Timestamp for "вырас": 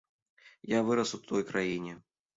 0.87-1.13